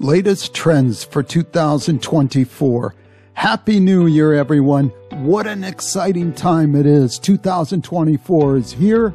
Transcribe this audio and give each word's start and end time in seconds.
latest 0.00 0.54
trends 0.54 1.04
for 1.04 1.22
2024. 1.22 2.94
Happy 3.34 3.78
New 3.78 4.06
Year, 4.06 4.32
everyone. 4.32 4.88
What 5.10 5.46
an 5.46 5.62
exciting 5.62 6.32
time 6.32 6.74
it 6.74 6.86
is. 6.86 7.18
2024 7.18 8.56
is 8.56 8.72
here 8.72 9.14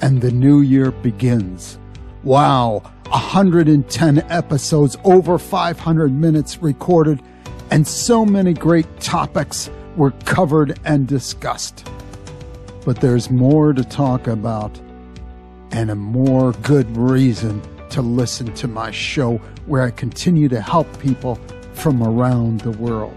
and 0.00 0.22
the 0.22 0.32
new 0.32 0.62
year 0.62 0.90
begins. 0.90 1.78
Wow, 2.22 2.82
110 3.08 4.18
episodes, 4.30 4.96
over 5.04 5.38
500 5.38 6.10
minutes 6.10 6.62
recorded, 6.62 7.20
and 7.70 7.86
so 7.86 8.24
many 8.24 8.54
great 8.54 9.00
topics 9.00 9.70
were 9.94 10.12
covered 10.24 10.80
and 10.86 11.06
discussed. 11.06 11.86
But 12.86 13.02
there's 13.02 13.30
more 13.30 13.74
to 13.74 13.84
talk 13.84 14.26
about 14.26 14.80
and 15.70 15.90
a 15.90 15.94
more 15.94 16.52
good 16.52 16.96
reason 16.96 17.60
to 17.94 18.02
listen 18.02 18.52
to 18.52 18.66
my 18.66 18.90
show 18.90 19.36
where 19.66 19.82
I 19.82 19.92
continue 19.92 20.48
to 20.48 20.60
help 20.60 20.98
people 20.98 21.36
from 21.74 22.02
around 22.02 22.62
the 22.62 22.72
world. 22.72 23.16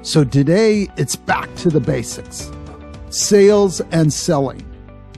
So 0.00 0.24
today 0.24 0.88
it's 0.96 1.16
back 1.16 1.54
to 1.56 1.68
the 1.68 1.80
basics 1.80 2.50
sales 3.10 3.82
and 3.92 4.10
selling. 4.10 4.64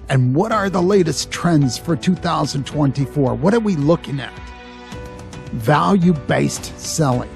And 0.09 0.35
what 0.35 0.51
are 0.51 0.69
the 0.69 0.83
latest 0.83 1.31
trends 1.31 1.79
for 1.79 1.95
2024? 1.95 3.37
What 3.37 3.55
are 3.55 3.61
we 3.61 3.77
looking 3.77 4.19
at? 4.19 4.33
Value 5.53 6.13
based 6.13 6.77
selling. 6.77 7.31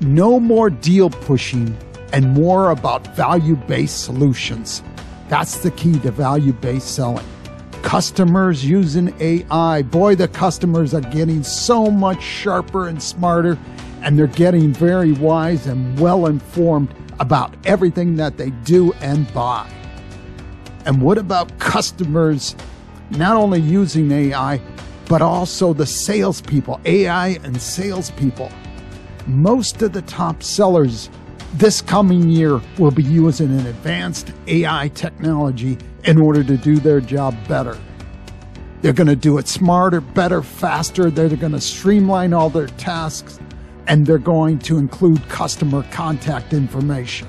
No 0.00 0.38
more 0.38 0.70
deal 0.70 1.10
pushing 1.10 1.76
and 2.12 2.34
more 2.34 2.70
about 2.70 3.16
value 3.16 3.56
based 3.56 4.04
solutions. 4.04 4.84
That's 5.28 5.58
the 5.58 5.72
key 5.72 5.98
to 6.00 6.12
value 6.12 6.52
based 6.52 6.94
selling 6.94 7.26
customers 7.88 8.66
using 8.66 9.14
AI. 9.18 9.80
Boy, 9.80 10.14
the 10.14 10.28
customers 10.28 10.92
are 10.92 11.00
getting 11.00 11.42
so 11.42 11.90
much 11.90 12.22
sharper 12.22 12.86
and 12.86 13.02
smarter, 13.02 13.56
and 14.02 14.18
they're 14.18 14.26
getting 14.26 14.74
very 14.74 15.12
wise 15.12 15.66
and 15.66 15.98
well 15.98 16.26
informed 16.26 16.94
about 17.18 17.54
everything 17.64 18.14
that 18.16 18.36
they 18.36 18.50
do 18.66 18.92
and 19.00 19.32
buy. 19.32 19.66
And 20.84 21.00
what 21.00 21.16
about 21.16 21.58
customers 21.60 22.54
not 23.12 23.38
only 23.38 23.62
using 23.62 24.12
AI, 24.12 24.60
but 25.08 25.22
also 25.22 25.72
the 25.72 25.86
salespeople, 25.86 26.82
AI 26.84 27.38
and 27.42 27.58
salespeople? 27.58 28.52
Most 29.26 29.80
of 29.80 29.94
the 29.94 30.02
top 30.02 30.42
sellers 30.42 31.08
this 31.54 31.80
coming 31.80 32.28
year 32.28 32.60
will 32.78 32.90
be 32.90 33.02
using 33.02 33.58
an 33.58 33.66
advanced 33.66 34.32
AI 34.46 34.88
technology 34.88 35.78
in 36.08 36.18
order 36.18 36.42
to 36.42 36.56
do 36.56 36.78
their 36.78 37.02
job 37.02 37.36
better. 37.46 37.76
They're 38.80 38.94
going 38.94 39.08
to 39.08 39.16
do 39.16 39.36
it 39.36 39.46
smarter, 39.46 40.00
better, 40.00 40.40
faster. 40.40 41.10
They're 41.10 41.28
going 41.28 41.52
to 41.52 41.60
streamline 41.60 42.32
all 42.32 42.48
their 42.48 42.66
tasks 42.66 43.38
and 43.86 44.06
they're 44.06 44.16
going 44.16 44.58
to 44.60 44.78
include 44.78 45.28
customer 45.28 45.84
contact 45.90 46.54
information. 46.54 47.28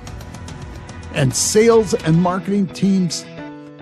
And 1.13 1.35
sales 1.35 1.94
and 1.94 2.22
marketing 2.22 2.67
teams, 2.67 3.25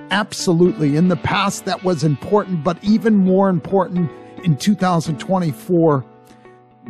absolutely. 0.09 0.95
In 0.95 1.09
the 1.09 1.15
past, 1.15 1.65
that 1.65 1.83
was 1.83 2.03
important, 2.03 2.63
but 2.63 2.83
even 2.83 3.15
more 3.15 3.49
important 3.49 4.09
in 4.43 4.57
2024 4.57 6.03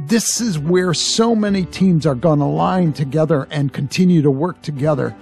this 0.01 0.39
is 0.39 0.59
where 0.59 0.93
so 0.93 1.35
many 1.35 1.65
teams 1.65 2.05
are 2.05 2.13
going 2.13 2.37
to 2.37 2.45
line 2.45 2.93
together 2.93 3.47
and 3.49 3.73
continue 3.73 4.21
to 4.21 4.29
work 4.29 4.61
together, 4.61 5.15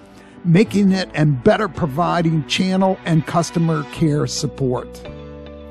making 0.46 0.92
it 0.92 1.10
and 1.14 1.44
better 1.44 1.68
providing 1.68 2.46
channel 2.48 2.98
and 3.06 3.26
customer 3.26 3.84
care 3.92 4.28
support. 4.28 4.88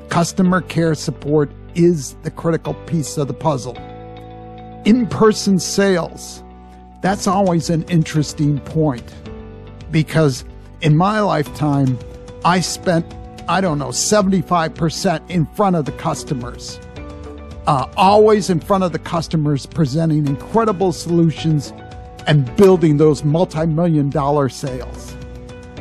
Customer 0.09 0.61
care 0.61 0.95
support 0.95 1.51
is 1.75 2.13
the 2.23 2.31
critical 2.31 2.73
piece 2.85 3.17
of 3.17 3.27
the 3.27 3.33
puzzle. 3.33 3.75
In 4.85 5.07
person 5.07 5.59
sales, 5.59 6.43
that's 7.01 7.27
always 7.27 7.69
an 7.69 7.83
interesting 7.83 8.59
point 8.59 9.13
because 9.91 10.43
in 10.81 10.95
my 10.95 11.19
lifetime, 11.19 11.97
I 12.43 12.59
spent, 12.59 13.05
I 13.47 13.61
don't 13.61 13.79
know, 13.79 13.89
75% 13.89 15.29
in 15.29 15.45
front 15.47 15.75
of 15.75 15.85
the 15.85 15.91
customers 15.93 16.79
uh, 17.67 17.87
always 17.97 18.49
in 18.49 18.59
front 18.59 18.83
of 18.83 18.91
the 18.91 18.99
customers, 18.99 19.65
presenting 19.65 20.27
incredible 20.27 20.91
solutions 20.91 21.73
and 22.27 22.55
building 22.55 22.97
those 22.97 23.23
multi 23.23 23.65
million 23.65 24.09
dollar 24.09 24.49
sales, 24.49 25.15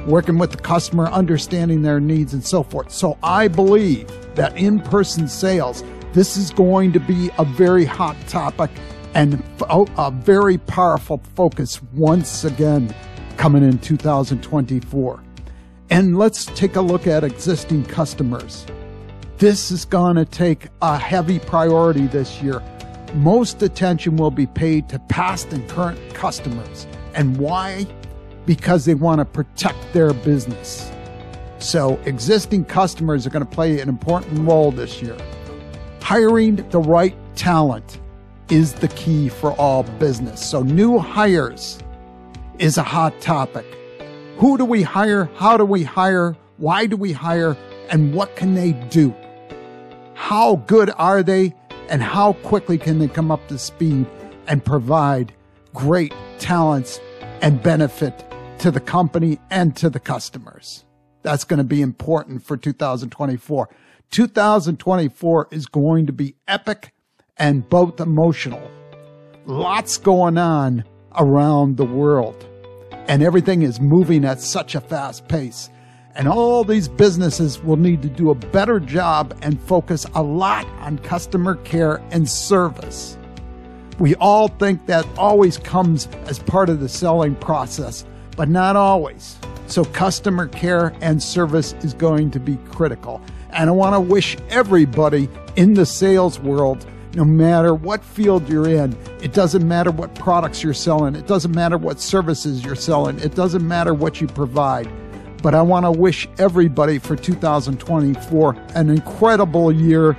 working 0.07 0.39
with 0.39 0.51
the 0.51 0.57
customer, 0.57 1.07
understanding 1.07 1.83
their 1.83 2.01
needs, 2.01 2.35
and 2.35 2.45
so 2.45 2.63
forth. 2.63 2.91
So 2.91 3.19
I 3.23 3.49
believe 3.49 4.09
that 4.35 4.57
in 4.57 4.81
person 4.81 5.29
sales, 5.29 5.83
this 6.13 6.37
is 6.37 6.51
going 6.51 6.93
to 6.93 7.01
be 7.01 7.31
a 7.39 7.45
very 7.45 7.85
hot 7.85 8.17
topic 8.29 8.71
and 9.15 9.43
a 9.69 10.11
very 10.11 10.59
powerful 10.59 11.23
focus 11.35 11.81
once 11.95 12.45
again 12.45 12.95
coming 13.37 13.63
in 13.63 13.79
2024. 13.79 15.23
And 15.91 16.19
let's 16.19 16.47
take 16.47 16.77
a 16.77 16.81
look 16.81 17.07
at 17.07 17.25
existing 17.25 17.85
customers. 17.85 18.67
This 19.39 19.71
is 19.71 19.85
going 19.85 20.17
to 20.17 20.25
take 20.25 20.69
a 20.83 20.99
heavy 20.99 21.39
priority 21.39 22.07
this 22.07 22.41
year. 22.43 22.63
Most 23.15 23.63
attention 23.63 24.17
will 24.17 24.33
be 24.33 24.47
paid 24.47 24.89
to 24.89 24.99
past 24.99 25.53
and 25.53 25.69
current 25.69 26.15
customers. 26.15 26.89
And 27.15 27.37
why? 27.37 27.87
Because 28.45 28.87
they 28.87 28.95
want 28.95 29.21
to 29.21 29.25
protect 29.25 29.93
their 29.93 30.13
business. 30.13 30.91
So, 31.61 31.95
existing 32.07 32.65
customers 32.65 33.25
are 33.25 33.31
going 33.31 33.47
to 33.47 33.51
play 33.51 33.79
an 33.79 33.89
important 33.89 34.41
role 34.41 34.73
this 34.73 35.01
year. 35.01 35.17
Hiring 36.03 36.57
the 36.71 36.81
right 36.81 37.15
talent 37.37 38.01
is 38.51 38.73
the 38.75 38.89
key 38.89 39.29
for 39.29 39.53
all 39.53 39.85
business. 39.85 40.45
So, 40.45 40.65
new 40.65 40.99
hires 40.99 41.79
is 42.59 42.79
a 42.79 42.83
hot 42.83 43.21
topic. 43.21 43.65
Who 44.39 44.59
do 44.59 44.65
we 44.65 44.83
hire? 44.83 45.31
How 45.37 45.57
do 45.57 45.65
we 45.65 45.85
hire? 45.85 46.37
Why 46.57 46.87
do 46.87 46.97
we 46.97 47.13
hire? 47.13 47.57
And 47.91 48.13
what 48.13 48.35
can 48.35 48.57
they 48.57 48.73
do? 48.73 49.15
how 50.15 50.57
good 50.67 50.91
are 50.97 51.23
they 51.23 51.55
and 51.89 52.03
how 52.03 52.35
quickly 52.35 52.79
can 52.79 52.99
they 52.99 53.09
come 53.09 53.31
up 53.31 53.47
to 53.49 53.59
speed 53.59 54.07
and 54.47 54.65
provide 54.65 55.33
great 55.73 56.15
talents 56.39 57.01
and 57.41 57.63
benefit 57.63 58.25
to 58.59 58.71
the 58.71 58.81
company 58.81 59.39
and 59.51 59.77
to 59.77 59.91
the 59.91 60.01
customers. 60.01 60.85
That's 61.23 61.45
going 61.45 61.59
to 61.59 61.65
be 61.65 61.83
important 61.83 62.43
for 62.43 62.57
2024. 62.57 63.69
2024 64.11 65.49
is 65.51 65.67
going 65.67 66.07
to 66.07 66.13
be 66.13 66.35
epic 66.47 66.93
and 67.37 67.69
both 67.69 68.01
emotional. 68.01 68.71
Lots 69.47 69.99
going 69.99 70.39
on 70.39 70.85
around 71.17 71.77
the 71.77 71.85
world 71.85 72.47
and 73.09 73.23
everything 73.23 73.63
is 73.63 73.81
moving 73.81 74.25
at 74.25 74.41
such 74.41 74.75
a 74.75 74.81
fast 74.81 75.29
pace. 75.29 75.71
And 76.17 76.29
all 76.29 76.63
these 76.63 76.87
businesses 76.87 77.61
will 77.61 77.77
need 77.77 78.01
to 78.03 78.09
do 78.09 78.31
a 78.31 78.37
better 78.37 78.79
job 78.79 79.37
and 79.43 79.61
focus 79.61 80.07
a 80.15 80.23
lot 80.23 80.65
on 80.79 80.99
customer 80.99 81.57
care 81.57 82.01
and 82.13 82.29
service. 82.29 83.19
We 83.99 84.15
all 84.17 84.47
think 84.47 84.87
that 84.87 85.07
always 85.19 85.59
comes 85.59 86.07
as 86.27 86.39
part 86.39 86.69
of 86.69 86.79
the 86.79 86.89
selling 86.89 87.35
process, 87.35 88.05
but 88.37 88.49
not 88.49 88.77
always. 88.77 89.37
So, 89.67 89.85
customer 89.87 90.47
care 90.47 90.95
and 91.01 91.21
service 91.21 91.73
is 91.83 91.95
going 91.95 92.31
to 92.33 92.41
be 92.41 92.59
critical. 92.71 93.21
And 93.51 93.69
I 93.69 93.73
want 93.73 93.95
to 93.95 94.01
wish 94.01 94.37
everybody 94.51 95.29
in 95.57 95.75
the 95.75 95.87
sales 95.87 96.39
world, 96.39 96.87
no 97.15 97.25
matter 97.25 97.75
what 97.75 98.05
field 98.05 98.49
you're 98.49 98.69
in, 98.69 98.97
it 99.21 99.33
doesn't 99.33 99.67
matter 99.67 99.91
what 99.91 100.15
products 100.15 100.63
you're 100.63 100.75
selling, 100.75 101.17
it 101.17 101.27
doesn't 101.27 101.53
matter 101.53 101.79
what 101.79 102.01
services 102.01 102.65
you're 102.65 102.75
selling, 102.77 103.19
it 103.21 103.35
doesn't 103.35 103.67
matter 103.67 103.95
what 103.95 104.21
you 104.21 104.29
provide 104.29 104.89
but 105.45 105.55
I 105.55 105.61
want 105.61 105.85
to 105.85 105.93
wish 105.93 106.27
everybody 106.39 106.99
for 106.99 107.17
2024 107.17 108.57
an 108.75 108.89
incredible 108.89 109.71
year, 109.71 110.17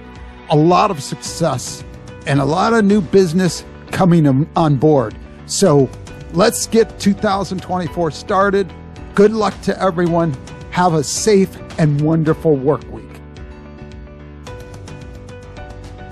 a 0.51 0.55
lot 0.55 0.91
of 0.91 1.01
success, 1.01 1.83
and 2.27 2.39
a 2.39 2.45
lot 2.45 2.73
of 2.73 2.85
new 2.85 3.01
business 3.01 3.66
coming 3.89 4.47
on 4.55 4.75
board. 4.75 5.17
So 5.47 5.89
let's 6.33 6.67
get 6.67 6.99
2024 6.99 8.11
started. 8.11 8.72
Good 9.16 9.31
luck 9.31 9.59
to 9.61 9.81
everyone. 9.81 10.37
Have 10.69 10.93
a 10.93 11.03
safe 11.03 11.57
and 11.79 11.99
wonderful 12.01 12.55
work 12.55 12.83